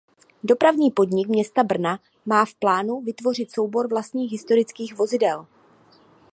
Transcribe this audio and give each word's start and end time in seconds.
Dopravní 0.43 0.91
podnik 0.91 1.27
města 1.27 1.63
Brna 1.63 1.99
má 2.25 2.45
v 2.45 2.55
plánu 2.55 3.01
vytvořit 3.01 3.51
soubor 3.51 3.87
vlastních 3.87 4.31
historických 4.31 4.95
vozidel. 4.95 5.47